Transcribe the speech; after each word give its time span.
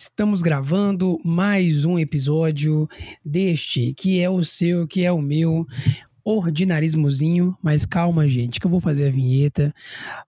Estamos 0.00 0.40
gravando 0.40 1.20
mais 1.22 1.84
um 1.84 1.98
episódio 1.98 2.88
deste, 3.22 3.92
que 3.92 4.18
é 4.18 4.30
o 4.30 4.42
seu, 4.42 4.88
que 4.88 5.04
é 5.04 5.12
o 5.12 5.20
meu, 5.20 5.66
ordinarismozinho, 6.24 7.54
mas 7.62 7.84
calma, 7.84 8.26
gente, 8.26 8.58
que 8.58 8.66
eu 8.66 8.70
vou 8.70 8.80
fazer 8.80 9.08
a 9.08 9.10
vinheta 9.10 9.74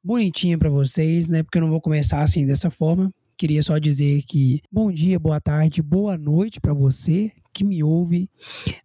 bonitinha 0.04 0.58
para 0.58 0.69
vocês, 0.69 1.30
né? 1.30 1.43
Porque 1.43 1.56
eu 1.56 1.62
não 1.62 1.71
vou 1.71 1.80
começar 1.80 2.21
assim 2.21 2.45
dessa 2.45 2.71
forma. 2.71 3.11
Queria 3.35 3.62
só 3.62 3.79
dizer 3.79 4.24
que 4.29 4.61
bom 4.70 4.93
dia, 4.93 5.18
boa 5.18 5.40
tarde, 5.40 5.80
boa 5.80 6.18
noite 6.18 6.61
para 6.61 6.75
você 6.75 7.32
que 7.50 7.64
me 7.64 7.82
ouve 7.82 8.29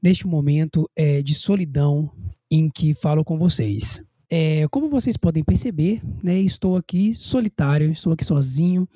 neste 0.01 0.25
momento 0.25 0.89
é, 0.95 1.21
de 1.21 1.33
solidão 1.33 2.09
em 2.49 2.69
que 2.69 2.93
falo 2.93 3.25
com 3.25 3.37
vocês. 3.37 4.01
É, 4.29 4.67
como 4.69 4.89
vocês 4.89 5.15
podem 5.15 5.41
perceber, 5.41 6.01
né, 6.21 6.37
estou 6.39 6.75
aqui 6.75 7.13
solitário, 7.15 7.91
estou 7.91 8.11
aqui 8.11 8.25
sozinho 8.25 8.87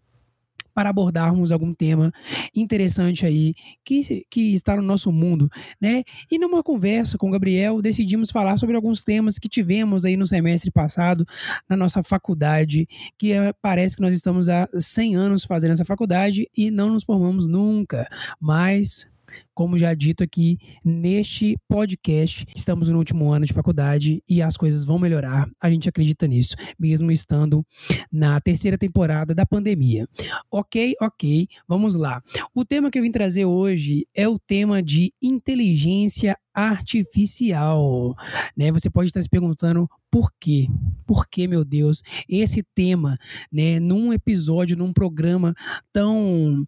para 0.74 0.90
abordarmos 0.90 1.52
algum 1.52 1.74
tema 1.74 2.12
interessante 2.54 3.26
aí 3.26 3.54
que, 3.84 4.24
que 4.30 4.54
está 4.54 4.76
no 4.76 4.82
nosso 4.82 5.12
mundo, 5.12 5.48
né? 5.80 6.02
E 6.30 6.38
numa 6.38 6.62
conversa 6.62 7.18
com 7.18 7.28
o 7.28 7.32
Gabriel, 7.32 7.80
decidimos 7.80 8.30
falar 8.30 8.56
sobre 8.56 8.76
alguns 8.76 9.02
temas 9.02 9.38
que 9.38 9.48
tivemos 9.48 10.04
aí 10.04 10.16
no 10.16 10.26
semestre 10.26 10.70
passado 10.70 11.24
na 11.68 11.76
nossa 11.76 12.02
faculdade, 12.02 12.86
que 13.18 13.32
é, 13.32 13.52
parece 13.60 13.96
que 13.96 14.02
nós 14.02 14.14
estamos 14.14 14.48
há 14.48 14.68
100 14.76 15.16
anos 15.16 15.44
fazendo 15.44 15.72
essa 15.72 15.84
faculdade 15.84 16.48
e 16.56 16.70
não 16.70 16.90
nos 16.90 17.04
formamos 17.04 17.46
nunca, 17.46 18.08
mas 18.40 19.10
como 19.54 19.78
já 19.78 19.92
dito 19.94 20.22
aqui 20.22 20.58
neste 20.84 21.56
podcast, 21.68 22.46
estamos 22.54 22.88
no 22.88 22.98
último 22.98 23.32
ano 23.32 23.44
de 23.44 23.52
faculdade 23.52 24.22
e 24.28 24.40
as 24.40 24.56
coisas 24.56 24.84
vão 24.84 24.98
melhorar. 24.98 25.48
A 25.60 25.70
gente 25.70 25.88
acredita 25.88 26.26
nisso, 26.26 26.54
mesmo 26.78 27.10
estando 27.10 27.64
na 28.10 28.40
terceira 28.40 28.78
temporada 28.78 29.34
da 29.34 29.44
pandemia. 29.44 30.08
Ok, 30.50 30.94
ok, 31.00 31.46
vamos 31.68 31.94
lá. 31.94 32.22
O 32.54 32.64
tema 32.64 32.90
que 32.90 32.98
eu 32.98 33.02
vim 33.02 33.12
trazer 33.12 33.44
hoje 33.44 34.06
é 34.14 34.26
o 34.28 34.38
tema 34.38 34.82
de 34.82 35.12
inteligência 35.20 36.36
artificial, 36.54 38.14
né? 38.56 38.70
Você 38.72 38.90
pode 38.90 39.08
estar 39.08 39.22
se 39.22 39.28
perguntando 39.28 39.88
por 40.10 40.30
quê? 40.38 40.68
Por 41.06 41.26
que, 41.26 41.48
meu 41.48 41.64
Deus, 41.64 42.02
esse 42.28 42.62
tema, 42.74 43.18
né, 43.50 43.80
num 43.80 44.12
episódio, 44.12 44.76
num 44.76 44.92
programa 44.92 45.54
tão 45.92 46.66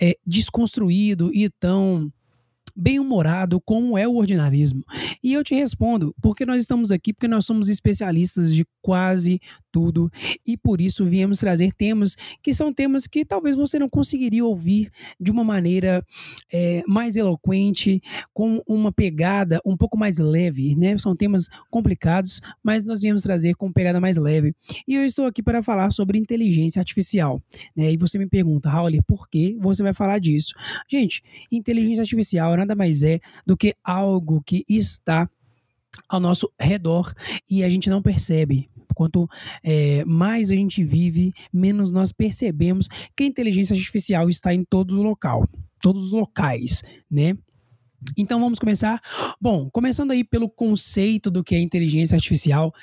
é, 0.00 0.16
desconstruído 0.26 1.30
e 1.32 1.48
tão 1.48 2.12
bem-humorado 2.76 3.60
como 3.60 3.96
é 3.96 4.06
o 4.06 4.16
ordinarismo? 4.16 4.82
E 5.22 5.32
eu 5.32 5.44
te 5.44 5.54
respondo, 5.54 6.14
porque 6.20 6.44
nós 6.44 6.60
estamos 6.60 6.90
aqui, 6.90 7.12
porque 7.12 7.28
nós 7.28 7.44
somos 7.44 7.68
especialistas 7.68 8.54
de 8.54 8.66
quase 8.80 9.40
tudo 9.70 10.10
e 10.46 10.56
por 10.56 10.80
isso 10.80 11.06
viemos 11.06 11.38
trazer 11.38 11.72
temas 11.72 12.16
que 12.42 12.52
são 12.52 12.72
temas 12.72 13.06
que 13.06 13.24
talvez 13.24 13.56
você 13.56 13.78
não 13.78 13.88
conseguiria 13.88 14.44
ouvir 14.44 14.90
de 15.18 15.30
uma 15.30 15.42
maneira 15.42 16.04
é, 16.52 16.82
mais 16.86 17.16
eloquente, 17.16 18.02
com 18.34 18.62
uma 18.66 18.92
pegada 18.92 19.60
um 19.64 19.76
pouco 19.76 19.96
mais 19.96 20.18
leve, 20.18 20.76
né? 20.76 20.98
São 20.98 21.16
temas 21.16 21.48
complicados, 21.70 22.40
mas 22.62 22.84
nós 22.84 23.00
viemos 23.00 23.22
trazer 23.22 23.54
com 23.54 23.72
pegada 23.72 24.00
mais 24.00 24.16
leve. 24.16 24.54
E 24.86 24.94
eu 24.94 25.04
estou 25.04 25.26
aqui 25.26 25.42
para 25.42 25.62
falar 25.62 25.90
sobre 25.90 26.18
inteligência 26.18 26.80
artificial, 26.80 27.42
né? 27.76 27.92
E 27.92 27.96
você 27.96 28.18
me 28.18 28.26
pergunta, 28.26 28.68
Raul, 28.68 28.92
por 29.06 29.28
que 29.28 29.56
você 29.60 29.82
vai 29.82 29.94
falar 29.94 30.18
disso? 30.18 30.52
Gente, 30.90 31.22
inteligência 31.50 32.02
artificial 32.02 32.52
nada 32.62 32.74
mais 32.74 33.02
é 33.02 33.20
do 33.46 33.56
que 33.56 33.74
algo 33.84 34.42
que 34.42 34.64
está 34.68 35.28
ao 36.08 36.20
nosso 36.20 36.50
redor 36.58 37.12
e 37.50 37.62
a 37.64 37.68
gente 37.68 37.90
não 37.90 38.02
percebe. 38.02 38.68
Quanto 38.94 39.28
é, 39.62 40.04
mais 40.04 40.50
a 40.50 40.54
gente 40.54 40.84
vive, 40.84 41.32
menos 41.52 41.90
nós 41.90 42.12
percebemos 42.12 42.88
que 43.16 43.24
a 43.24 43.26
inteligência 43.26 43.74
artificial 43.74 44.28
está 44.28 44.54
em 44.54 44.64
todos 44.64 44.96
os 44.96 45.02
local, 45.02 45.48
todos 45.80 46.04
os 46.04 46.12
locais, 46.12 46.82
né? 47.10 47.36
Então 48.18 48.40
vamos 48.40 48.58
começar. 48.58 49.00
Bom, 49.40 49.70
começando 49.70 50.10
aí 50.10 50.24
pelo 50.24 50.50
conceito 50.50 51.30
do 51.30 51.42
que 51.42 51.54
é 51.54 51.60
inteligência 51.60 52.16
artificial, 52.16 52.74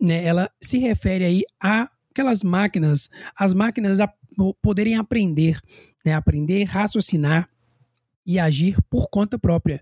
né? 0.00 0.24
Ela 0.24 0.50
se 0.60 0.78
refere 0.78 1.24
aí 1.24 1.42
a 1.62 1.88
aquelas 2.10 2.42
máquinas, 2.42 3.08
as 3.36 3.54
máquinas 3.54 4.00
a 4.00 4.12
poderem 4.60 4.96
aprender, 4.96 5.58
né? 6.04 6.12
Aprender, 6.14 6.64
raciocinar 6.64 7.48
e 8.26 8.38
agir 8.38 8.76
por 8.88 9.08
conta 9.08 9.38
própria. 9.38 9.80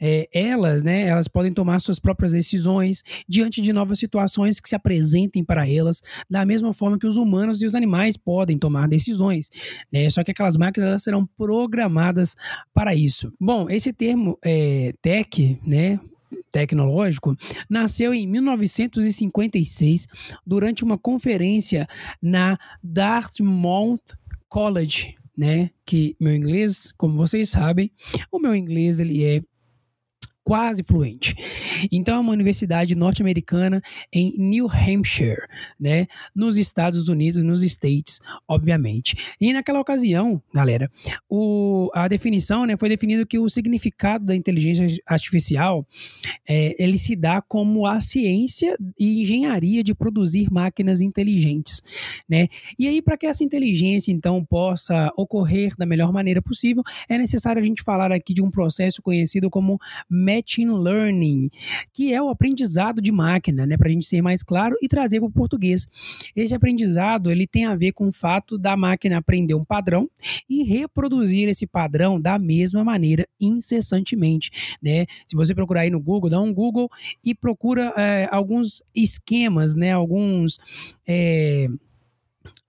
É, 0.00 0.28
elas, 0.32 0.82
né, 0.82 1.02
elas 1.06 1.28
podem 1.28 1.52
tomar 1.52 1.78
suas 1.80 1.98
próprias 1.98 2.32
decisões 2.32 3.02
diante 3.28 3.60
de 3.60 3.72
novas 3.72 3.98
situações 3.98 4.60
que 4.60 4.68
se 4.68 4.74
apresentem 4.74 5.44
para 5.44 5.68
elas, 5.68 6.02
da 6.28 6.44
mesma 6.44 6.72
forma 6.72 6.98
que 6.98 7.06
os 7.06 7.16
humanos 7.16 7.62
e 7.62 7.66
os 7.66 7.74
animais 7.74 8.16
podem 8.16 8.58
tomar 8.58 8.88
decisões. 8.88 9.50
Né? 9.92 10.08
Só 10.10 10.24
que 10.24 10.30
aquelas 10.30 10.56
máquinas 10.56 10.88
elas 10.88 11.02
serão 11.02 11.26
programadas 11.36 12.36
para 12.72 12.94
isso. 12.94 13.32
Bom, 13.40 13.68
esse 13.68 13.92
termo 13.92 14.38
é, 14.44 14.92
tech, 15.02 15.60
né, 15.64 15.98
tecnológico, 16.50 17.36
nasceu 17.68 18.12
em 18.14 18.26
1956 18.26 20.06
durante 20.46 20.84
uma 20.84 20.98
conferência 20.98 21.86
na 22.20 22.58
Dartmouth 22.82 24.02
College, 24.48 25.16
né? 25.36 25.70
Que 25.84 26.16
meu 26.20 26.34
inglês, 26.34 26.92
como 26.96 27.16
vocês 27.16 27.48
sabem, 27.50 27.90
o 28.30 28.38
meu 28.38 28.54
inglês 28.54 29.00
ele 29.00 29.24
é 29.24 29.42
quase 30.44 30.82
fluente. 30.82 31.34
Então 31.90 32.16
é 32.16 32.18
uma 32.18 32.32
universidade 32.32 32.94
norte-americana 32.94 33.80
em 34.12 34.34
New 34.38 34.68
Hampshire, 34.68 35.46
né, 35.78 36.06
nos 36.34 36.56
Estados 36.56 37.08
Unidos, 37.08 37.42
nos 37.42 37.62
States, 37.62 38.20
obviamente. 38.48 39.16
E 39.40 39.52
naquela 39.52 39.80
ocasião, 39.80 40.42
galera, 40.52 40.90
o, 41.28 41.90
a 41.94 42.08
definição, 42.08 42.66
né, 42.66 42.76
foi 42.76 42.88
definido 42.88 43.26
que 43.26 43.38
o 43.38 43.48
significado 43.48 44.24
da 44.24 44.34
inteligência 44.34 44.86
artificial 45.06 45.86
é, 46.48 46.74
ele 46.82 46.98
se 46.98 47.14
dá 47.14 47.40
como 47.40 47.86
a 47.86 48.00
ciência 48.00 48.76
e 48.98 49.22
engenharia 49.22 49.82
de 49.82 49.94
produzir 49.94 50.50
máquinas 50.50 51.00
inteligentes, 51.00 51.82
né? 52.28 52.48
E 52.78 52.88
aí 52.88 53.00
para 53.00 53.16
que 53.16 53.26
essa 53.26 53.44
inteligência 53.44 54.10
então 54.10 54.44
possa 54.44 55.12
ocorrer 55.16 55.74
da 55.76 55.86
melhor 55.86 56.12
maneira 56.12 56.42
possível, 56.42 56.82
é 57.08 57.16
necessário 57.16 57.62
a 57.62 57.64
gente 57.64 57.82
falar 57.82 58.12
aqui 58.12 58.34
de 58.34 58.42
um 58.42 58.50
processo 58.50 59.00
conhecido 59.02 59.48
como 59.48 59.78
Machine 60.36 60.72
Learning, 60.72 61.50
que 61.92 62.12
é 62.12 62.22
o 62.22 62.28
aprendizado 62.28 63.00
de 63.00 63.12
máquina, 63.12 63.66
né, 63.66 63.76
para 63.76 63.88
a 63.88 63.92
gente 63.92 64.06
ser 64.06 64.22
mais 64.22 64.42
claro 64.42 64.76
e 64.82 64.88
trazer 64.88 65.20
para 65.20 65.28
o 65.28 65.32
português. 65.32 65.86
Esse 66.34 66.54
aprendizado 66.54 67.30
ele 67.30 67.46
tem 67.46 67.66
a 67.66 67.74
ver 67.74 67.92
com 67.92 68.08
o 68.08 68.12
fato 68.12 68.58
da 68.58 68.76
máquina 68.76 69.18
aprender 69.18 69.54
um 69.54 69.64
padrão 69.64 70.08
e 70.48 70.62
reproduzir 70.62 71.48
esse 71.48 71.66
padrão 71.66 72.20
da 72.20 72.38
mesma 72.38 72.84
maneira 72.84 73.26
incessantemente, 73.40 74.78
né? 74.82 75.06
Se 75.26 75.36
você 75.36 75.54
procurar 75.54 75.82
aí 75.82 75.90
no 75.90 76.00
Google, 76.00 76.30
dá 76.30 76.40
um 76.40 76.52
Google 76.52 76.88
e 77.24 77.34
procura 77.34 77.92
é, 77.96 78.28
alguns 78.30 78.82
esquemas, 78.94 79.74
né, 79.74 79.92
alguns 79.92 80.58
é, 81.06 81.68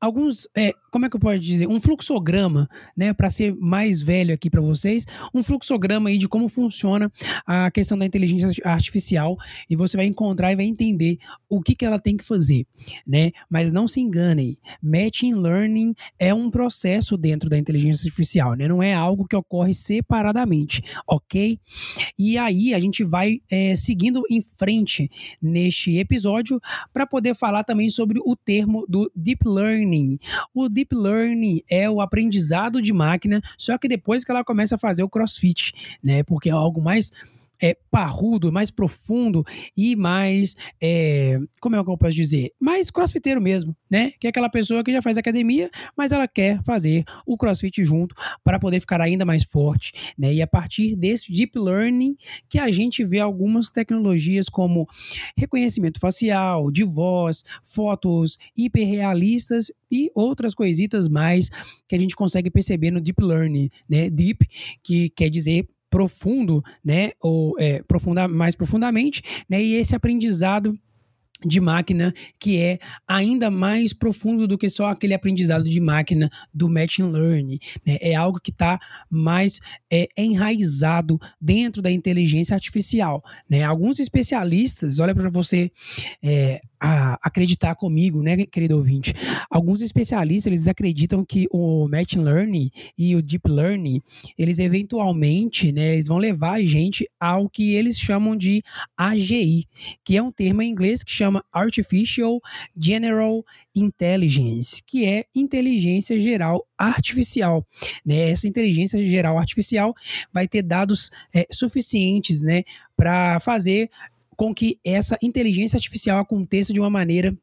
alguns, 0.04 0.50
é, 0.54 0.74
como 0.92 1.06
é 1.06 1.10
que 1.10 1.16
eu 1.16 1.20
posso 1.20 1.40
dizer, 1.40 1.66
um 1.66 1.80
fluxograma, 1.80 2.70
né, 2.96 3.14
para 3.14 3.30
ser 3.30 3.56
mais 3.56 4.02
velho 4.02 4.34
aqui 4.34 4.50
para 4.50 4.60
vocês, 4.60 5.06
um 5.34 5.42
fluxograma 5.42 6.10
aí 6.10 6.18
de 6.18 6.28
como 6.28 6.50
funciona 6.50 7.10
a 7.48 7.72
questão 7.72 7.98
da 7.98 8.06
inteligência 8.06 8.52
artificial 8.66 9.38
e 9.70 9.78
você 9.78 9.96
vai 9.96 10.06
encontrar 10.06 10.52
e 10.52 10.58
vai 10.58 10.66
entender 10.66 11.20
o 11.48 11.62
que, 11.62 11.74
que 11.74 11.86
ela 11.86 11.98
tem 11.98 12.18
que 12.18 12.26
fazer, 12.26 12.68
né? 13.08 13.32
Mas 13.50 13.72
não 13.72 13.88
se 13.88 14.02
enganem, 14.02 14.58
machine 14.82 15.36
learning 15.36 15.96
é 16.20 16.34
um 16.34 16.52
processo 16.52 17.16
dentro 17.16 17.50
da 17.50 17.58
inteligência 17.58 18.06
artificial, 18.06 18.56
né? 18.56 18.68
Não 18.68 18.84
é 18.84 18.94
algo 18.94 19.26
que 19.26 19.38
ocorre 19.38 19.74
separadamente, 19.74 20.84
ok? 21.08 21.58
E 22.20 22.38
aí 22.38 22.74
a 22.74 22.80
gente 22.82 23.06
vai 23.06 23.40
é, 23.50 23.74
seguindo 23.74 24.22
em 24.30 24.42
frente 24.42 25.10
neste 25.42 25.98
episódio 25.98 26.60
para 26.92 27.08
poder 27.08 27.34
falar 27.36 27.64
também 27.64 27.90
sobre 27.90 28.20
o 28.20 28.36
termo 28.36 28.86
do 28.86 29.10
deep 29.16 29.48
learning. 29.48 29.93
O 30.54 30.70
deep 30.70 30.96
learning 30.96 31.62
é 31.70 31.90
o 31.90 32.02
aprendizado 32.02 32.82
de 32.82 32.94
máquina, 32.94 33.42
só 33.58 33.78
que 33.78 33.88
depois 33.88 34.24
que 34.24 34.32
ela 34.32 34.44
começa 34.44 34.76
a 34.76 34.78
fazer 34.78 35.04
o 35.04 35.10
crossfit, 35.10 35.74
né? 36.04 36.24
Porque 36.24 36.50
é 36.50 36.54
algo 36.54 36.82
mais 36.82 37.12
é, 37.64 37.78
parrudo, 37.90 38.52
mais 38.52 38.70
profundo 38.70 39.42
e 39.76 39.96
mais, 39.96 40.54
é, 40.82 41.40
como 41.62 41.78
é 41.78 41.82
que 41.82 41.90
eu 41.90 41.98
posso 41.98 42.14
dizer? 42.14 42.52
Mais 42.60 42.92
crossfiteiro 42.92 43.42
mesmo, 43.42 43.74
né? 43.90 44.12
Que 44.20 44.28
é 44.28 44.30
aquela 44.32 44.50
pessoa 44.50 44.84
que 44.84 44.92
já 44.92 45.02
faz 45.02 45.18
academia, 45.18 45.72
mas 45.96 46.12
ela 46.12 46.28
quer 46.28 46.62
fazer 46.64 47.06
o 47.26 47.38
crossfit 47.38 47.82
junto 47.86 48.14
para 48.44 48.60
poder 48.60 48.82
ficar 48.82 49.00
ainda 49.00 49.24
mais 49.24 49.46
forte, 49.46 49.94
né? 50.18 50.34
E 50.34 50.42
a 50.42 50.48
partir 50.48 50.98
desse 50.98 51.32
deep 51.32 51.58
learning 51.58 52.18
que 52.50 52.60
a 52.60 52.70
gente 52.70 53.06
vê 53.06 53.20
algumas 53.20 53.72
tecnologias 53.72 54.50
como 54.50 54.86
reconhecimento 55.38 56.02
facial, 56.02 56.70
de 56.70 56.84
voz, 56.84 57.46
fotos 57.64 58.38
hiperrealistas 58.58 59.72
e 59.90 60.12
outras 60.14 60.54
coisitas 60.54 61.08
mais 61.08 61.50
que 61.88 61.96
a 61.96 62.00
gente 62.00 62.14
consegue 62.14 62.50
perceber 62.50 62.92
no 62.92 63.00
deep 63.00 63.24
learning, 63.24 63.70
né? 63.88 64.10
Deep, 64.10 64.46
que 64.84 65.08
quer 65.12 65.30
dizer 65.30 65.66
profundo, 65.94 66.64
né, 66.84 67.12
ou 67.22 67.56
é, 67.60 67.84
profunda, 67.84 68.28
mais 68.28 68.56
profundamente, 68.56 69.22
né, 69.48 69.62
e 69.62 69.76
esse 69.76 69.96
aprendizado 69.96 70.76
de 71.46 71.60
máquina 71.60 72.14
que 72.40 72.58
é 72.58 72.80
ainda 73.08 73.50
mais 73.50 73.94
profundo 73.94 74.48
do 74.48 74.58
que 74.58 74.70
só 74.70 74.88
aquele 74.88 75.14
aprendizado 75.14 75.64
de 75.64 75.80
máquina 75.80 76.30
do 76.54 76.70
machine 76.70 77.12
learning. 77.12 77.60
Né? 77.86 77.98
É 78.02 78.16
algo 78.16 78.40
que 78.40 78.52
está 78.52 78.80
mais 79.10 79.60
é, 79.92 80.08
enraizado 80.18 81.20
dentro 81.40 81.82
da 81.82 81.92
inteligência 81.92 82.54
artificial. 82.54 83.24
Né? 83.50 83.64
Alguns 83.64 84.00
especialistas, 84.00 85.00
olha 85.00 85.14
para 85.14 85.30
você 85.30 85.72
é, 86.22 86.62
acreditar 87.22 87.76
comigo, 87.76 88.22
né, 88.22 88.46
querido 88.46 88.76
ouvinte? 88.76 89.14
Alguns 89.50 89.82
especialistas, 89.82 90.48
eles 90.48 90.68
acreditam 90.68 91.24
que 91.24 91.48
o 91.50 91.88
Machine 91.88 92.26
Learning 92.26 92.70
e 92.98 93.16
o 93.16 93.22
Deep 93.22 93.50
Learning, 93.50 94.02
eles 94.38 94.60
eventualmente, 94.60 95.72
né, 95.72 95.94
eles 95.94 96.08
vão 96.08 96.18
levar 96.18 96.56
a 96.56 96.66
gente 96.66 97.08
ao 97.20 97.50
que 97.50 97.74
eles 97.74 97.98
chamam 97.98 98.36
de 98.36 98.62
AGI, 98.98 99.66
que 100.04 100.18
é 100.18 100.22
um 100.22 100.32
termo 100.32 100.62
em 100.62 100.70
inglês 100.70 101.04
que 101.04 101.12
chama 101.12 101.33
Artificial 101.54 102.40
General 102.78 103.44
Intelligence, 103.76 104.84
que 104.86 105.06
é 105.06 105.26
inteligência 105.34 106.20
geral 106.20 106.68
artificial. 106.78 107.66
Né? 108.06 108.30
Essa 108.30 108.48
inteligência 108.48 109.04
geral 109.08 109.38
artificial 109.38 109.96
vai 110.32 110.48
ter 110.48 110.62
dados 110.62 111.10
é, 111.34 111.48
suficientes 111.52 112.42
né, 112.42 112.64
para 112.96 113.40
fazer 113.40 113.90
com 114.36 114.54
que 114.54 114.78
essa 114.84 115.18
inteligência 115.22 115.78
artificial 115.78 116.20
aconteça 116.20 116.74
de 116.74 116.80
uma 116.80 116.90
maneira 116.90 117.36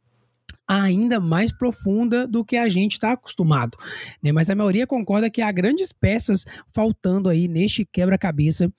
ainda 0.79 1.19
mais 1.19 1.51
profunda 1.51 2.29
do 2.29 2.45
que 2.45 2.57
a 2.57 2.69
gente 2.69 2.93
está 2.93 3.13
acostumado. 3.13 3.77
Né? 4.23 4.31
Mas 4.31 4.49
a 4.49 4.55
maioria 4.55 4.87
concorda 4.87 5.29
que 5.29 5.43
há 5.43 5.51
grandes 5.51 5.93
peças 5.93 6.45
faltando 6.69 7.29
aí 7.29 7.49
neste 7.49 7.85
quebra-cabeça 7.85 8.73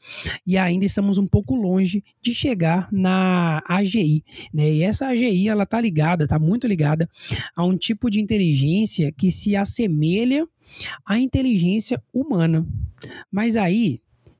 e 0.48 0.58
ainda 0.58 0.86
estamos 0.86 1.18
um 1.18 1.28
pouco 1.28 1.54
longe 1.54 2.02
de 2.22 2.34
chegar 2.34 2.88
na 2.94 3.62
AGI. 3.68 4.24
Né? 4.54 4.72
E 4.72 4.84
essa 4.84 5.08
AGI 5.08 5.50
ela 5.50 5.64
está 5.64 5.82
ligada, 5.82 6.24
está 6.24 6.40
muito 6.40 6.66
ligada 6.66 7.10
a 7.54 7.66
um 7.66 7.76
tipo 7.76 8.10
de 8.10 8.22
inteligência 8.22 9.12
que 9.12 9.30
se 9.30 9.58
assemelha 9.58 10.48
à 11.06 11.20
inteligência 11.20 12.02
humana. 12.14 12.66
Mas 13.30 13.58
aí, 13.58 14.00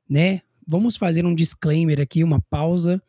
né? 0.10 0.42
Vamos 0.68 0.98
fazer 0.98 1.26
um 1.26 1.36
disclaimer 1.36 2.00
aqui, 2.00 2.24
uma 2.24 2.42
pausa, 2.50 3.02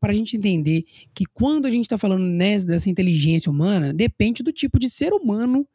para 0.00 0.12
a 0.12 0.16
gente 0.16 0.36
entender 0.36 0.84
que 1.14 1.24
quando 1.26 1.66
a 1.66 1.70
gente 1.70 1.84
está 1.84 1.98
falando 1.98 2.24
nessa, 2.24 2.66
dessa 2.66 2.90
inteligência 2.90 3.50
humana, 3.50 3.92
depende 3.92 4.42
do 4.42 4.52
tipo 4.52 4.78
de 4.78 4.88
ser 4.88 5.12
humano 5.12 5.66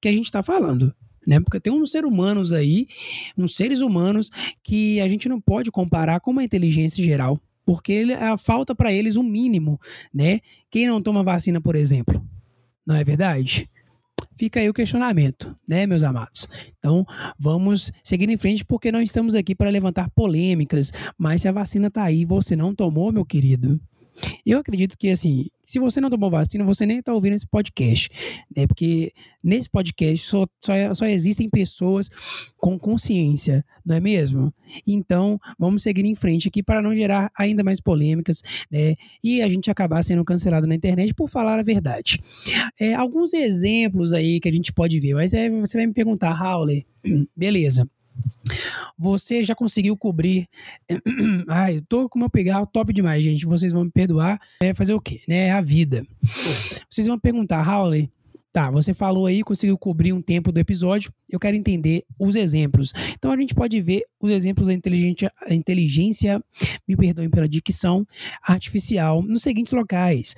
que 0.00 0.08
a 0.08 0.12
gente 0.12 0.24
está 0.24 0.42
falando. 0.42 0.94
Né? 1.26 1.40
Porque 1.40 1.60
tem 1.60 1.72
uns 1.72 1.92
seres 1.92 2.08
humanos 2.08 2.52
aí, 2.52 2.86
uns 3.36 3.54
seres 3.54 3.80
humanos 3.80 4.30
que 4.62 5.00
a 5.00 5.08
gente 5.08 5.28
não 5.28 5.40
pode 5.40 5.70
comparar 5.70 6.20
com 6.20 6.32
uma 6.32 6.42
inteligência 6.42 7.02
geral, 7.02 7.40
porque 7.64 7.92
ele, 7.92 8.12
a, 8.12 8.36
falta 8.36 8.74
para 8.74 8.92
eles 8.92 9.16
um 9.16 9.22
mínimo, 9.22 9.80
né? 10.12 10.40
Quem 10.68 10.88
não 10.88 11.00
toma 11.00 11.22
vacina, 11.22 11.60
por 11.60 11.76
exemplo, 11.76 12.20
não 12.84 12.96
é 12.96 13.04
verdade? 13.04 13.70
Fica 14.36 14.60
aí 14.60 14.68
o 14.68 14.74
questionamento, 14.74 15.54
né, 15.68 15.86
meus 15.86 16.02
amados? 16.02 16.48
Então, 16.78 17.04
vamos 17.38 17.92
seguir 18.02 18.28
em 18.28 18.36
frente 18.36 18.64
porque 18.64 18.90
não 18.90 19.00
estamos 19.00 19.34
aqui 19.34 19.54
para 19.54 19.70
levantar 19.70 20.10
polêmicas, 20.10 20.92
mas 21.18 21.42
se 21.42 21.48
a 21.48 21.52
vacina 21.52 21.90
tá 21.90 22.02
aí 22.02 22.24
você 22.24 22.56
não 22.56 22.74
tomou, 22.74 23.12
meu 23.12 23.24
querido, 23.24 23.80
eu 24.44 24.58
acredito 24.58 24.96
que, 24.96 25.08
assim, 25.08 25.46
se 25.64 25.78
você 25.78 26.00
não 26.00 26.10
tomou 26.10 26.30
vacina, 26.30 26.64
você 26.64 26.84
nem 26.84 26.98
está 26.98 27.14
ouvindo 27.14 27.34
esse 27.34 27.46
podcast, 27.46 28.10
né? 28.54 28.66
Porque 28.66 29.12
nesse 29.42 29.70
podcast 29.70 30.26
só, 30.26 30.46
só, 30.60 30.72
só 30.94 31.06
existem 31.06 31.48
pessoas 31.48 32.10
com 32.58 32.78
consciência, 32.78 33.64
não 33.84 33.96
é 33.96 34.00
mesmo? 34.00 34.52
Então, 34.86 35.38
vamos 35.58 35.82
seguir 35.82 36.04
em 36.04 36.14
frente 36.14 36.48
aqui 36.48 36.62
para 36.62 36.82
não 36.82 36.94
gerar 36.94 37.30
ainda 37.38 37.64
mais 37.64 37.80
polêmicas, 37.80 38.42
né? 38.70 38.96
E 39.22 39.40
a 39.40 39.48
gente 39.48 39.70
acabar 39.70 40.02
sendo 40.02 40.24
cancelado 40.24 40.66
na 40.66 40.74
internet 40.74 41.14
por 41.14 41.28
falar 41.28 41.58
a 41.58 41.62
verdade. 41.62 42.20
É, 42.78 42.94
alguns 42.94 43.32
exemplos 43.32 44.12
aí 44.12 44.40
que 44.40 44.48
a 44.48 44.52
gente 44.52 44.72
pode 44.72 45.00
ver, 45.00 45.14
mas 45.14 45.32
é, 45.32 45.48
você 45.48 45.78
vai 45.78 45.86
me 45.86 45.94
perguntar, 45.94 46.32
Raul, 46.32 46.66
beleza. 47.36 47.88
Você 48.98 49.44
já 49.44 49.54
conseguiu 49.54 49.96
cobrir. 49.96 50.48
Ai, 51.48 51.78
eu 51.78 51.82
tô 51.82 52.08
com 52.08 52.18
meu 52.18 52.30
pegar 52.30 52.64
top 52.66 52.92
demais, 52.92 53.24
gente. 53.24 53.46
Vocês 53.46 53.72
vão 53.72 53.84
me 53.84 53.90
perdoar. 53.90 54.40
É 54.60 54.74
fazer 54.74 54.94
o 54.94 55.00
quê? 55.00 55.20
Né? 55.26 55.48
É 55.48 55.52
a 55.52 55.60
vida. 55.60 56.06
Vocês 56.88 57.06
vão 57.06 57.18
perguntar, 57.18 57.62
Raul, 57.62 58.08
Tá, 58.52 58.70
você 58.70 58.92
falou 58.92 59.24
aí, 59.24 59.42
conseguiu 59.42 59.78
cobrir 59.78 60.12
um 60.12 60.20
tempo 60.20 60.52
do 60.52 60.58
episódio. 60.58 61.10
Eu 61.30 61.40
quero 61.40 61.56
entender 61.56 62.04
os 62.18 62.36
exemplos. 62.36 62.92
Então 63.14 63.32
a 63.32 63.36
gente 63.36 63.54
pode 63.54 63.80
ver 63.80 64.02
os 64.20 64.30
exemplos 64.30 64.66
da 64.66 64.74
inteligência, 64.74 65.32
inteligência 65.48 66.44
me 66.86 66.94
perdoem 66.94 67.30
pela 67.30 67.48
dicção, 67.48 68.06
artificial 68.42 69.22
nos 69.22 69.42
seguintes 69.42 69.72
locais, 69.72 70.34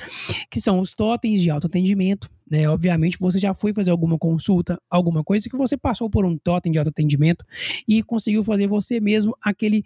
que 0.48 0.60
são 0.60 0.78
os 0.78 0.94
totens 0.94 1.42
de 1.42 1.50
autoatendimento, 1.50 2.30
né? 2.48 2.68
Obviamente 2.68 3.18
você 3.18 3.40
já 3.40 3.52
foi 3.52 3.72
fazer 3.72 3.90
alguma 3.90 4.16
consulta, 4.16 4.80
alguma 4.88 5.24
coisa 5.24 5.48
que 5.48 5.56
você 5.56 5.76
passou 5.76 6.08
por 6.08 6.24
um 6.24 6.38
totem 6.38 6.70
de 6.70 6.78
autoatendimento 6.78 7.44
e 7.88 8.00
conseguiu 8.00 8.44
fazer 8.44 8.68
você 8.68 9.00
mesmo 9.00 9.36
aquele 9.42 9.82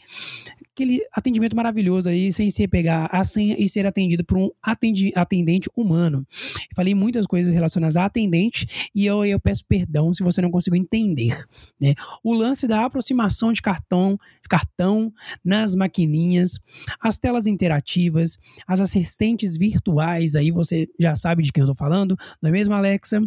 aquele 0.78 1.00
atendimento 1.12 1.56
maravilhoso 1.56 2.08
aí, 2.08 2.32
sem 2.32 2.48
ser 2.50 2.68
pegar 2.68 3.06
a 3.10 3.24
senha 3.24 3.56
e 3.58 3.68
ser 3.68 3.84
atendido 3.84 4.24
por 4.24 4.38
um 4.38 4.48
atendente 5.14 5.68
humano. 5.74 6.24
Eu 6.70 6.76
falei 6.76 6.94
muitas 6.94 7.26
coisas 7.26 7.52
relacionadas 7.52 7.96
a 7.96 8.04
atendente 8.04 8.90
e 8.94 9.04
eu, 9.04 9.24
eu 9.24 9.40
peço 9.40 9.64
perdão 9.68 10.14
se 10.14 10.22
você 10.22 10.40
não 10.40 10.52
conseguiu 10.52 10.80
entender. 10.80 11.36
Né? 11.80 11.94
O 12.22 12.32
lance 12.32 12.68
da 12.68 12.84
aproximação 12.84 13.52
de 13.52 13.60
cartão, 13.60 14.18
de 14.42 14.48
cartão 14.48 15.12
nas 15.44 15.74
maquininhas, 15.74 16.60
as 17.00 17.18
telas 17.18 17.46
interativas, 17.46 18.38
as 18.66 18.80
assistentes 18.80 19.56
virtuais, 19.56 20.36
aí 20.36 20.52
você 20.52 20.88
já 20.98 21.16
sabe 21.16 21.42
de 21.42 21.52
quem 21.52 21.62
eu 21.62 21.70
estou 21.70 21.74
falando, 21.74 22.16
não 22.40 22.48
é 22.48 22.52
mesmo, 22.52 22.74
Alexa? 22.74 23.20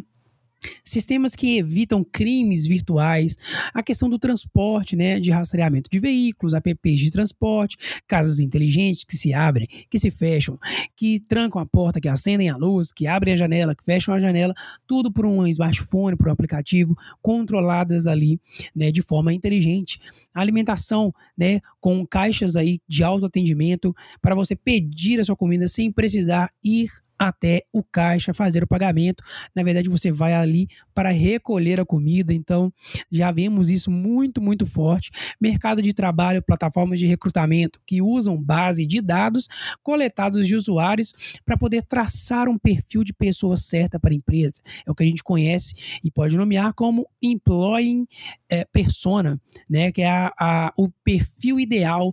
Sistemas 0.83 1.35
que 1.35 1.57
evitam 1.57 2.03
crimes 2.03 2.65
virtuais, 2.65 3.35
a 3.73 3.81
questão 3.81 4.09
do 4.09 4.19
transporte, 4.19 4.95
né, 4.95 5.19
de 5.19 5.31
rastreamento 5.31 5.89
de 5.89 5.99
veículos, 5.99 6.53
apps 6.53 6.99
de 6.99 7.11
transporte, 7.11 7.77
casas 8.07 8.39
inteligentes 8.39 9.03
que 9.03 9.15
se 9.15 9.33
abrem, 9.33 9.67
que 9.89 9.99
se 9.99 10.11
fecham, 10.11 10.59
que 10.95 11.19
trancam 11.19 11.61
a 11.61 11.65
porta, 11.65 11.99
que 11.99 12.07
acendem 12.07 12.49
a 12.49 12.57
luz, 12.57 12.91
que 12.91 13.07
abrem 13.07 13.33
a 13.33 13.37
janela, 13.37 13.75
que 13.75 13.83
fecham 13.83 14.13
a 14.13 14.19
janela, 14.19 14.53
tudo 14.87 15.11
por 15.11 15.25
um 15.25 15.47
smartphone, 15.47 16.15
por 16.15 16.27
um 16.27 16.31
aplicativo, 16.31 16.95
controladas 17.21 18.07
ali, 18.07 18.39
né, 18.75 18.91
de 18.91 19.01
forma 19.01 19.33
inteligente. 19.33 19.99
A 20.33 20.41
alimentação, 20.41 21.13
né, 21.37 21.59
com 21.79 22.05
caixas 22.05 22.55
aí 22.55 22.79
de 22.87 23.03
autoatendimento 23.03 23.95
para 24.21 24.35
você 24.35 24.55
pedir 24.55 25.19
a 25.19 25.23
sua 25.23 25.35
comida 25.35 25.67
sem 25.67 25.91
precisar 25.91 26.51
ir 26.63 26.89
até 27.21 27.61
o 27.71 27.83
caixa 27.83 28.33
fazer 28.33 28.63
o 28.63 28.67
pagamento. 28.67 29.23
Na 29.55 29.61
verdade, 29.61 29.87
você 29.87 30.11
vai 30.11 30.33
ali 30.33 30.67
para 30.91 31.11
recolher 31.11 31.79
a 31.79 31.85
comida. 31.85 32.33
Então, 32.33 32.73
já 33.11 33.31
vemos 33.31 33.69
isso 33.69 33.91
muito, 33.91 34.41
muito 34.41 34.65
forte. 34.65 35.11
Mercado 35.39 35.83
de 35.83 35.93
trabalho, 35.93 36.41
plataformas 36.41 36.97
de 36.97 37.05
recrutamento 37.05 37.79
que 37.85 38.01
usam 38.01 38.41
base 38.41 38.87
de 38.87 38.99
dados 38.99 39.47
coletados 39.83 40.47
de 40.47 40.55
usuários 40.55 41.13
para 41.45 41.55
poder 41.55 41.83
traçar 41.83 42.49
um 42.49 42.57
perfil 42.57 43.03
de 43.03 43.13
pessoa 43.13 43.55
certa 43.55 43.99
para 43.99 44.11
a 44.11 44.15
empresa. 44.15 44.59
É 44.83 44.89
o 44.89 44.95
que 44.95 45.03
a 45.03 45.05
gente 45.07 45.23
conhece 45.23 45.75
e 46.03 46.09
pode 46.09 46.35
nomear 46.35 46.73
como 46.73 47.07
employee 47.21 48.07
é, 48.49 48.65
persona, 48.65 49.39
né? 49.69 49.91
Que 49.91 50.01
é 50.01 50.09
a, 50.09 50.33
a, 50.39 50.73
o 50.75 50.89
perfil 51.03 51.59
ideal 51.59 52.09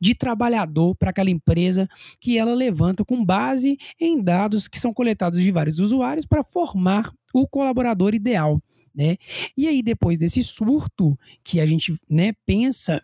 de 0.00 0.14
trabalhador 0.14 0.94
para 0.94 1.10
aquela 1.10 1.30
empresa 1.30 1.88
que 2.20 2.38
ela 2.38 2.54
levanta 2.54 3.04
com 3.04 3.24
base 3.24 3.76
em 4.00 4.22
dados 4.22 4.51
que 4.68 4.78
são 4.78 4.92
coletados 4.92 5.40
de 5.40 5.50
vários 5.50 5.78
usuários 5.78 6.26
para 6.26 6.44
formar 6.44 7.10
o 7.34 7.46
colaborador 7.46 8.14
ideal. 8.14 8.62
Né? 8.94 9.16
E 9.56 9.66
aí, 9.66 9.82
depois 9.82 10.18
desse 10.18 10.42
surto 10.42 11.18
que 11.42 11.60
a 11.60 11.66
gente 11.66 11.98
né, 12.08 12.32
pensa 12.44 13.02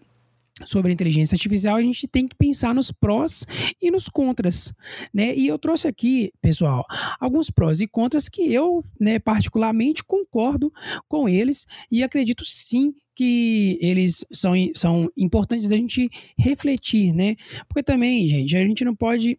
sobre 0.66 0.90
a 0.90 0.94
inteligência 0.94 1.34
artificial, 1.34 1.76
a 1.76 1.82
gente 1.82 2.06
tem 2.08 2.26
que 2.26 2.36
pensar 2.36 2.74
nos 2.74 2.90
prós 2.90 3.46
e 3.80 3.90
nos 3.90 4.08
contras, 4.08 4.72
né? 5.12 5.34
E 5.34 5.46
eu 5.46 5.58
trouxe 5.58 5.86
aqui, 5.86 6.32
pessoal, 6.40 6.84
alguns 7.20 7.50
prós 7.50 7.80
e 7.80 7.86
contras 7.86 8.28
que 8.28 8.52
eu, 8.52 8.84
né, 9.00 9.18
particularmente 9.18 10.04
concordo 10.04 10.72
com 11.08 11.28
eles 11.28 11.66
e 11.90 12.02
acredito 12.02 12.44
sim 12.44 12.92
que 13.14 13.78
eles 13.80 14.24
são, 14.32 14.52
são 14.74 15.10
importantes 15.16 15.72
a 15.72 15.76
gente 15.76 16.08
refletir, 16.38 17.12
né? 17.12 17.36
Porque 17.68 17.82
também, 17.82 18.26
gente, 18.28 18.56
a 18.56 18.64
gente 18.64 18.84
não 18.84 18.94
pode 18.94 19.36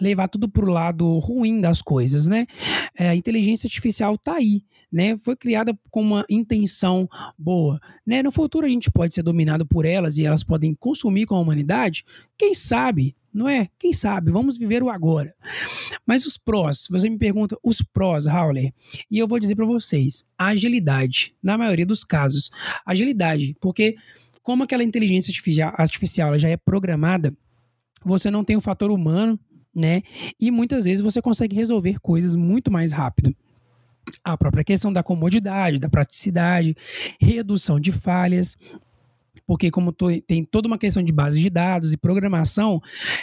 levar 0.00 0.28
tudo 0.28 0.48
para 0.48 0.64
o 0.64 0.72
lado 0.72 1.18
ruim 1.18 1.60
das 1.60 1.80
coisas, 1.82 2.26
né? 2.26 2.46
É, 2.96 3.08
a 3.08 3.16
inteligência 3.16 3.66
artificial 3.66 4.14
está 4.14 4.34
aí, 4.34 4.62
né? 4.90 5.16
Foi 5.18 5.36
criada 5.36 5.76
com 5.90 6.00
uma 6.00 6.24
intenção 6.28 7.08
boa, 7.38 7.80
né? 8.06 8.22
No 8.22 8.30
futuro 8.32 8.66
a 8.66 8.68
gente 8.68 8.90
pode 8.90 9.14
ser 9.14 9.22
dominado 9.22 9.66
por 9.66 9.84
elas 9.84 10.18
e 10.18 10.24
elas 10.24 10.44
podem 10.44 10.74
consumir 10.74 11.26
com 11.26 11.34
a 11.34 11.40
humanidade. 11.40 12.04
Quem 12.38 12.54
sabe, 12.54 13.16
não 13.32 13.48
é? 13.48 13.68
Quem 13.78 13.92
sabe? 13.92 14.30
Vamos 14.30 14.58
viver 14.58 14.82
o 14.82 14.90
agora. 14.90 15.34
Mas 16.06 16.24
os 16.26 16.36
prós, 16.36 16.86
você 16.90 17.08
me 17.08 17.18
pergunta 17.18 17.58
os 17.62 17.82
prós, 17.82 18.26
Howler, 18.26 18.72
e 19.10 19.18
eu 19.18 19.28
vou 19.28 19.38
dizer 19.38 19.54
para 19.54 19.66
vocês: 19.66 20.24
agilidade, 20.38 21.34
na 21.42 21.58
maioria 21.58 21.86
dos 21.86 22.04
casos, 22.04 22.50
agilidade, 22.84 23.56
porque 23.60 23.96
como 24.42 24.62
aquela 24.62 24.84
inteligência 24.84 25.32
artificial 25.76 26.38
já 26.38 26.48
é 26.48 26.56
programada, 26.56 27.36
você 28.04 28.30
não 28.30 28.44
tem 28.44 28.56
o 28.56 28.60
fator 28.60 28.92
humano 28.92 29.38
né? 29.76 30.02
E 30.40 30.50
muitas 30.50 30.86
vezes 30.86 31.02
você 31.02 31.20
consegue 31.20 31.54
resolver 31.54 32.00
coisas 32.00 32.34
muito 32.34 32.72
mais 32.72 32.92
rápido. 32.92 33.36
A 34.24 34.36
própria 34.36 34.64
questão 34.64 34.90
da 34.90 35.02
comodidade, 35.02 35.78
da 35.78 35.88
praticidade, 35.88 36.74
redução 37.20 37.78
de 37.78 37.92
falhas, 37.92 38.56
porque 39.46 39.70
como 39.70 39.92
tô, 39.92 40.08
tem 40.22 40.44
toda 40.44 40.66
uma 40.66 40.78
questão 40.78 41.02
de 41.02 41.12
base 41.12 41.40
de 41.40 41.50
dados 41.50 41.92
e 41.92 41.96
programação, 41.96 42.80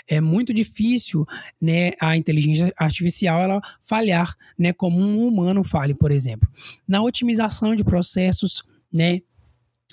é 0.08 0.22
muito 0.22 0.54
difícil, 0.54 1.26
né, 1.60 1.92
a 2.00 2.16
inteligência 2.16 2.72
artificial 2.78 3.42
ela 3.42 3.62
falhar, 3.82 4.36
né, 4.58 4.72
como 4.72 5.00
um 5.00 5.28
humano 5.28 5.64
fale, 5.64 5.94
por 5.94 6.12
exemplo. 6.12 6.48
Na 6.88 7.02
otimização 7.02 7.76
de 7.76 7.84
processos, 7.84 8.64
né, 8.92 9.22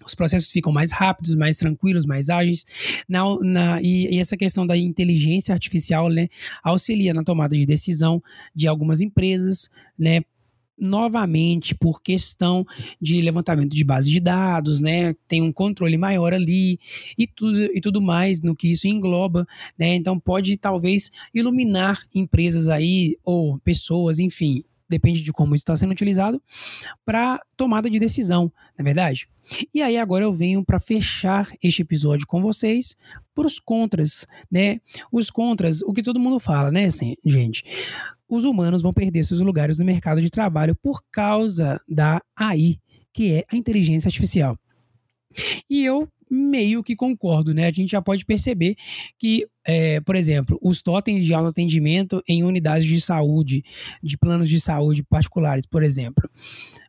os 0.04 0.14
processos 0.14 0.50
ficam 0.50 0.72
mais 0.72 0.90
rápidos, 0.90 1.34
mais 1.34 1.56
tranquilos, 1.56 2.06
mais 2.06 2.30
ágeis. 2.30 2.64
Na, 3.08 3.22
na, 3.40 3.82
e, 3.82 4.14
e, 4.14 4.18
essa 4.18 4.36
questão 4.36 4.66
da 4.66 4.76
inteligência 4.76 5.52
artificial 5.52 6.08
né, 6.08 6.28
auxilia 6.62 7.14
na 7.14 7.24
tomada 7.24 7.56
de 7.56 7.66
decisão 7.66 8.22
de 8.54 8.66
algumas 8.66 9.00
empresas, 9.00 9.70
né? 9.98 10.22
Novamente, 10.82 11.74
por 11.74 12.00
questão 12.02 12.64
de 12.98 13.20
levantamento 13.20 13.76
de 13.76 13.84
base 13.84 14.10
de 14.10 14.18
dados, 14.18 14.80
né? 14.80 15.14
Tem 15.28 15.42
um 15.42 15.52
controle 15.52 15.98
maior 15.98 16.32
ali 16.32 16.78
e 17.18 17.26
tudo, 17.26 17.64
e 17.64 17.80
tudo 17.82 18.00
mais 18.00 18.40
no 18.40 18.56
que 18.56 18.70
isso 18.70 18.88
engloba, 18.88 19.46
né? 19.78 19.94
Então 19.94 20.18
pode 20.18 20.56
talvez 20.56 21.10
iluminar 21.34 22.02
empresas 22.14 22.70
aí, 22.70 23.18
ou 23.22 23.58
pessoas, 23.58 24.20
enfim, 24.20 24.64
depende 24.90 25.22
de 25.22 25.32
como 25.32 25.54
isso 25.54 25.62
está 25.62 25.74
sendo 25.76 25.92
utilizado, 25.92 26.42
para 27.04 27.40
tomada 27.56 27.88
de 27.88 27.98
decisão, 27.98 28.44
não 28.44 28.52
é 28.78 28.82
verdade? 28.82 29.28
E 29.72 29.80
aí 29.80 29.96
agora 29.96 30.24
eu 30.24 30.34
venho 30.34 30.64
para 30.64 30.78
fechar 30.78 31.50
este 31.62 31.82
episódio 31.82 32.26
com 32.26 32.40
vocês 32.40 32.96
para 33.34 33.46
os 33.46 33.58
contras, 33.58 34.26
né? 34.50 34.80
Os 35.10 35.30
contras, 35.30 35.80
o 35.82 35.92
que 35.92 36.02
todo 36.02 36.20
mundo 36.20 36.38
fala, 36.38 36.70
né, 36.70 36.88
gente? 37.24 37.64
Os 38.28 38.44
humanos 38.44 38.82
vão 38.82 38.92
perder 38.92 39.24
seus 39.24 39.40
lugares 39.40 39.78
no 39.78 39.84
mercado 39.84 40.20
de 40.20 40.30
trabalho 40.30 40.76
por 40.76 41.02
causa 41.10 41.80
da 41.88 42.20
AI, 42.36 42.78
que 43.12 43.32
é 43.32 43.44
a 43.50 43.56
inteligência 43.56 44.08
artificial. 44.08 44.58
E 45.68 45.84
eu 45.84 46.08
meio 46.30 46.82
que 46.82 46.94
concordo, 46.94 47.52
né? 47.52 47.66
A 47.66 47.72
gente 47.72 47.90
já 47.90 48.00
pode 48.00 48.24
perceber 48.24 48.76
que 49.18 49.46
é, 49.64 50.00
por 50.00 50.16
exemplo, 50.16 50.58
os 50.62 50.80
totens 50.80 51.24
de 51.24 51.34
autoatendimento 51.34 52.22
em 52.26 52.42
unidades 52.42 52.86
de 52.86 53.00
saúde, 53.00 53.62
de 54.02 54.16
planos 54.16 54.48
de 54.48 54.60
saúde 54.60 55.02
particulares, 55.02 55.66
por 55.66 55.82
exemplo. 55.82 56.28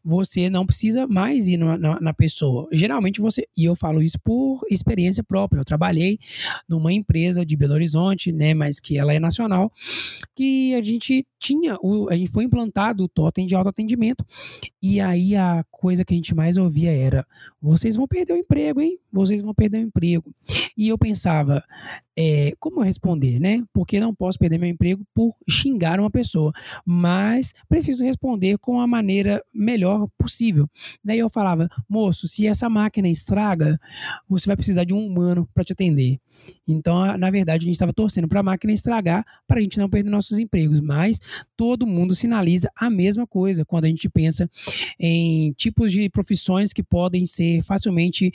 Você 0.03 0.49
não 0.49 0.65
precisa 0.65 1.07
mais 1.07 1.47
ir 1.47 1.57
na, 1.57 1.77
na, 1.77 1.99
na, 1.99 2.13
pessoa. 2.13 2.67
Geralmente 2.71 3.21
você, 3.21 3.47
e 3.55 3.65
eu 3.65 3.75
falo 3.75 4.01
isso 4.01 4.19
por 4.23 4.61
experiência 4.69 5.23
própria. 5.23 5.59
Eu 5.59 5.65
trabalhei 5.65 6.17
numa 6.67 6.91
empresa 6.91 7.45
de 7.45 7.55
Belo 7.55 7.73
Horizonte, 7.73 8.31
né, 8.31 8.53
mas 8.53 8.79
que 8.79 8.97
ela 8.97 9.13
é 9.13 9.19
nacional, 9.19 9.71
que 10.35 10.73
a 10.75 10.83
gente 10.83 11.25
tinha, 11.39 11.77
o, 11.81 12.09
a 12.09 12.15
gente 12.15 12.31
foi 12.31 12.43
implantado 12.43 13.03
o 13.03 13.07
totem 13.09 13.45
de 13.45 13.55
autoatendimento. 13.55 14.25
E 14.81 14.99
aí 14.99 15.35
a 15.35 15.63
coisa 15.69 16.03
que 16.03 16.13
a 16.13 16.17
gente 16.17 16.33
mais 16.33 16.57
ouvia 16.57 16.91
era: 16.91 17.25
vocês 17.61 17.95
vão 17.95 18.07
perder 18.07 18.33
o 18.33 18.37
emprego, 18.37 18.81
hein? 18.81 18.97
Vocês 19.11 19.41
vão 19.41 19.53
perder 19.53 19.79
o 19.79 19.87
emprego. 19.87 20.33
E 20.75 20.87
eu 20.87 20.97
pensava, 20.97 21.63
é, 22.17 22.53
como 22.59 22.81
responder, 22.81 23.39
né? 23.39 23.63
Porque 23.73 23.99
não 23.99 24.13
posso 24.13 24.37
perder 24.37 24.57
meu 24.57 24.69
emprego 24.69 25.05
por 25.13 25.33
xingar 25.49 25.99
uma 25.99 26.09
pessoa, 26.09 26.51
mas 26.85 27.53
preciso 27.69 28.03
responder 28.03 28.57
com 28.57 28.79
a 28.79 28.87
maneira 28.87 29.43
melhor 29.53 30.07
possível. 30.17 30.69
Daí 31.03 31.19
eu 31.19 31.29
falava, 31.29 31.69
moço, 31.87 32.27
se 32.27 32.45
essa 32.45 32.69
máquina 32.69 33.07
estraga, 33.07 33.79
você 34.27 34.47
vai 34.47 34.55
precisar 34.55 34.83
de 34.83 34.93
um 34.93 35.05
humano 35.05 35.47
para 35.53 35.63
te 35.63 35.73
atender. 35.73 36.19
Então, 36.67 37.17
na 37.17 37.29
verdade, 37.29 37.63
a 37.63 37.65
gente 37.65 37.75
estava 37.75 37.93
torcendo 37.93 38.27
para 38.27 38.39
a 38.39 38.43
máquina 38.43 38.73
estragar 38.73 39.25
para 39.47 39.59
a 39.59 39.61
gente 39.61 39.77
não 39.77 39.89
perder 39.89 40.09
nossos 40.09 40.39
empregos, 40.39 40.79
mas 40.79 41.19
todo 41.55 41.87
mundo 41.87 42.15
sinaliza 42.15 42.69
a 42.75 42.89
mesma 42.89 43.27
coisa 43.27 43.65
quando 43.65 43.85
a 43.85 43.87
gente 43.87 44.09
pensa 44.09 44.49
em 44.99 45.51
tipos 45.53 45.91
de 45.91 46.09
profissões 46.09 46.73
que 46.73 46.83
podem 46.83 47.25
ser 47.25 47.63
facilmente 47.63 48.31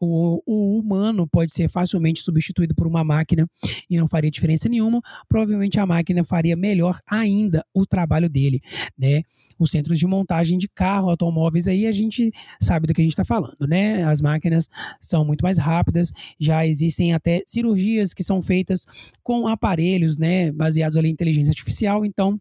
o, 0.00 0.42
o 0.46 0.78
humano 0.78 1.26
pode 1.26 1.52
ser 1.52 1.68
facilmente 1.68 2.20
substituído 2.20 2.74
por 2.74 2.86
uma 2.86 3.04
máquina 3.10 3.46
e 3.88 3.96
não 3.96 4.06
faria 4.06 4.30
diferença 4.30 4.68
nenhuma, 4.68 5.00
provavelmente 5.28 5.80
a 5.80 5.86
máquina 5.86 6.24
faria 6.24 6.56
melhor 6.56 7.00
ainda 7.08 7.64
o 7.74 7.84
trabalho 7.84 8.28
dele, 8.28 8.60
né? 8.96 9.22
Os 9.58 9.70
centros 9.70 9.98
de 9.98 10.06
montagem 10.06 10.56
de 10.58 10.68
carro, 10.68 11.10
automóveis 11.10 11.66
aí 11.66 11.86
a 11.86 11.92
gente 11.92 12.30
sabe 12.60 12.86
do 12.86 12.94
que 12.94 13.00
a 13.00 13.04
gente 13.04 13.12
está 13.12 13.24
falando, 13.24 13.66
né? 13.68 14.04
As 14.04 14.20
máquinas 14.20 14.68
são 15.00 15.24
muito 15.24 15.42
mais 15.42 15.58
rápidas, 15.58 16.12
já 16.38 16.66
existem 16.66 17.12
até 17.12 17.42
cirurgias 17.46 18.14
que 18.14 18.22
são 18.22 18.40
feitas 18.40 18.86
com 19.22 19.48
aparelhos, 19.48 20.16
né, 20.16 20.52
baseados 20.52 20.96
ali 20.96 21.08
em 21.08 21.12
inteligência 21.12 21.50
artificial, 21.50 22.04
então 22.04 22.40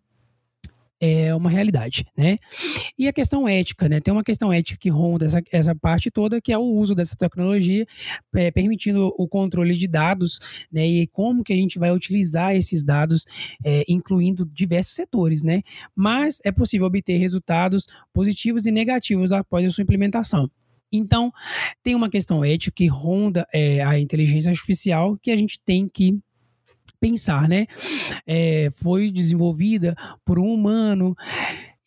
é 1.00 1.34
uma 1.34 1.50
realidade, 1.50 2.06
né? 2.18 2.38
E 2.98 3.08
a 3.08 3.14
questão 3.14 3.48
ética, 3.48 3.88
né? 3.88 4.00
Tem 4.00 4.14
uma 4.14 4.24
questão 4.24 4.52
ética 4.52 4.78
que 4.80 4.90
ronda 4.90 5.26
essa, 5.26 5.42
essa 5.52 5.76
parte 5.76 6.12
toda, 6.12 6.42
que 6.42 6.52
é 6.52 6.58
o 6.58 6.64
uso 6.64 6.94
dessa 6.94 7.16
tecnologia, 7.16 7.86
é, 8.36 8.52
permitindo 8.52 9.14
o 9.18 9.28
controle 9.28 9.74
de 9.76 9.88
dados, 9.88 10.40
né? 10.72 10.86
E 10.86 11.08
como 11.08 11.44
que 11.44 11.54
a 11.54 11.56
gente 11.56 11.80
vai 11.80 11.92
utilizar 11.92 12.56
esses 12.56 12.84
dados, 12.84 13.26
é, 13.64 13.84
incluindo 13.88 14.46
diversos 14.46 14.94
setores, 14.96 15.42
né? 15.42 15.62
Mas 15.96 16.40
é 16.44 16.52
possível 16.52 16.88
obter 16.88 17.18
resultados 17.18 17.86
positivos 18.14 18.66
e 18.66 18.72
negativos 18.72 19.32
após 19.32 19.66
a 19.66 19.72
sua 19.72 19.84
implementação. 19.84 20.50
Então, 20.92 21.32
tem 21.84 21.94
uma 21.94 22.10
questão 22.10 22.44
ética 22.44 22.74
que 22.76 22.88
ronda 22.88 23.48
é, 23.54 23.82
a 23.84 24.00
inteligência 24.00 24.50
artificial 24.50 25.18
que 25.22 25.32
a 25.32 25.36
gente 25.36 25.60
tem 25.64 25.88
que 25.88 26.20
pensar, 27.00 27.48
né? 27.48 27.66
É, 28.26 28.70
foi 28.72 29.12
desenvolvida 29.12 29.96
por 30.26 30.40
um 30.40 30.54
humano 30.54 31.16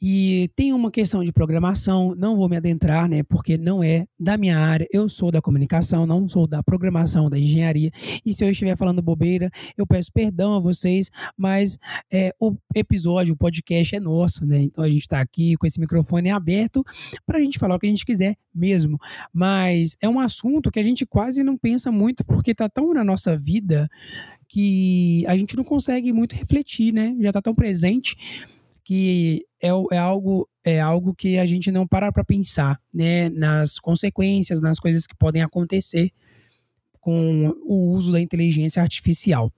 e 0.05 0.51
tem 0.57 0.73
uma 0.73 0.91
questão 0.91 1.23
de 1.23 1.33
programação, 1.33 2.13
não 2.17 2.37
vou 2.37 2.49
me 2.49 2.57
adentrar, 2.57 3.09
né, 3.09 3.23
porque 3.23 3.57
não 3.57 3.85
é 3.85 4.05
da 4.19 4.37
minha 4.37 4.59
área. 4.59 4.85
Eu 4.91 5.09
sou 5.09 5.31
da 5.31 5.41
comunicação, 5.41 6.05
não 6.05 6.29
sou 6.29 6.45
da 6.45 6.61
programação, 6.61 7.31
da 7.31 7.39
engenharia. 7.39 7.93
E 8.27 8.35
se 8.35 8.45
eu 8.45 8.51
estiver 8.51 8.77
falando 8.77 9.01
bobeira, 9.01 9.49
eu 9.79 9.87
peço 9.87 10.11
perdão 10.13 10.57
a 10.57 10.59
vocês, 10.59 11.09
mas 11.37 11.79
é, 12.13 12.35
o 12.41 12.57
episódio, 12.75 13.35
o 13.35 13.37
podcast 13.37 13.95
é 13.95 14.01
nosso, 14.01 14.45
né? 14.45 14.63
Então 14.63 14.83
a 14.83 14.91
gente 14.91 15.03
está 15.03 15.21
aqui 15.21 15.55
com 15.57 15.69
esse 15.69 15.79
microfone 15.79 16.31
aberto 16.31 16.83
para 17.25 17.39
a 17.39 17.45
gente 17.45 17.61
falar 17.61 17.77
o 17.77 17.79
que 17.79 17.87
a 17.87 17.91
gente 17.91 18.05
quiser 18.05 18.35
mesmo. 18.53 18.99
Mas 19.33 19.97
é 20.03 20.09
um 20.09 20.19
assunto 20.19 20.73
que 20.73 20.81
a 20.81 20.83
gente 20.83 21.07
quase 21.07 21.45
não 21.45 21.57
pensa 21.57 21.93
muito, 21.93 22.25
porque 22.25 22.51
está 22.51 22.69
tão 22.69 22.93
na 22.93 23.05
nossa 23.05 23.37
vida 23.37 23.89
que 24.53 25.25
a 25.27 25.35
gente 25.35 25.57
não 25.57 25.65
consegue 25.65 26.13
muito 26.13 26.37
refletir, 26.37 26.93
né? 26.93 27.17
Já 27.19 27.31
está 27.31 27.41
tão 27.41 27.55
presente 27.55 28.15
que 28.85 29.47
é, 29.59 29.69
é, 29.69 29.97
algo 29.97 30.47
é 30.63 30.79
algo 30.79 31.15
que 31.15 31.39
a 31.39 31.47
gente 31.47 31.73
não 31.73 31.87
para 31.87 32.13
para 32.13 32.23
pensar, 32.23 32.79
né? 32.95 33.31
Nas 33.31 33.79
consequências, 33.79 34.61
nas 34.61 34.79
coisas 34.79 35.07
que 35.07 35.17
podem 35.17 35.41
acontecer 35.41 36.11
com 37.01 37.49
o 37.65 37.93
uso 37.93 38.13
da 38.13 38.21
inteligência 38.21 38.83
artificial, 38.83 39.51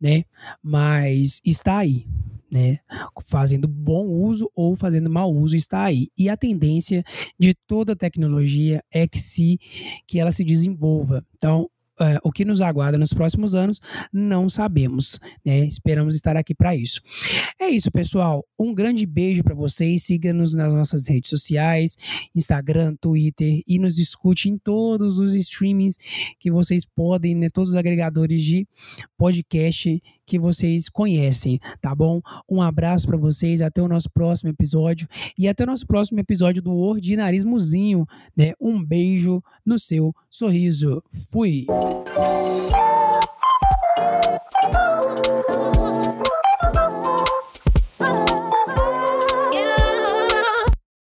né? 0.00 0.24
Mas 0.60 1.40
está 1.44 1.78
aí, 1.78 2.04
né? 2.50 2.78
Fazendo 3.26 3.68
bom 3.68 4.08
uso 4.08 4.50
ou 4.52 4.74
fazendo 4.74 5.08
mau 5.08 5.32
uso 5.32 5.54
está 5.54 5.84
aí. 5.84 6.08
E 6.18 6.28
a 6.28 6.36
tendência 6.36 7.04
de 7.38 7.54
toda 7.68 7.94
tecnologia 7.94 8.82
é 8.90 9.06
que 9.06 9.20
se 9.20 9.60
que 10.08 10.18
ela 10.18 10.32
se 10.32 10.42
desenvolva. 10.42 11.24
Então, 11.36 11.70
é, 12.00 12.18
o 12.22 12.32
que 12.32 12.44
nos 12.44 12.62
aguarda 12.62 12.98
nos 12.98 13.12
próximos 13.12 13.54
anos, 13.54 13.80
não 14.12 14.48
sabemos. 14.48 15.18
Né? 15.44 15.66
Esperamos 15.66 16.14
estar 16.14 16.36
aqui 16.36 16.54
para 16.54 16.74
isso. 16.74 17.00
É 17.58 17.68
isso, 17.68 17.90
pessoal. 17.90 18.44
Um 18.58 18.74
grande 18.74 19.04
beijo 19.06 19.42
para 19.42 19.54
vocês. 19.54 20.04
Siga-nos 20.04 20.54
nas 20.54 20.74
nossas 20.74 21.08
redes 21.08 21.30
sociais, 21.30 21.96
Instagram, 22.34 22.96
Twitter 23.00 23.62
e 23.66 23.78
nos 23.78 23.98
escute 23.98 24.48
em 24.48 24.58
todos 24.58 25.18
os 25.18 25.34
streamings 25.34 25.96
que 26.38 26.50
vocês 26.50 26.84
podem, 26.84 27.34
né? 27.34 27.48
todos 27.50 27.70
os 27.70 27.76
agregadores 27.76 28.42
de 28.42 28.66
podcast 29.16 30.02
que 30.30 30.38
vocês 30.38 30.88
conhecem, 30.88 31.58
tá 31.80 31.92
bom? 31.92 32.20
Um 32.48 32.62
abraço 32.62 33.04
para 33.04 33.16
vocês, 33.16 33.60
até 33.60 33.82
o 33.82 33.88
nosso 33.88 34.08
próximo 34.08 34.48
episódio 34.48 35.08
e 35.36 35.48
até 35.48 35.64
o 35.64 35.66
nosso 35.66 35.84
próximo 35.84 36.20
episódio 36.20 36.62
do 36.62 36.72
Ordinarismozinho, 36.72 38.06
né? 38.36 38.52
Um 38.60 38.80
beijo 38.80 39.42
no 39.66 39.76
seu 39.76 40.14
sorriso. 40.30 41.02
Fui. 41.10 41.66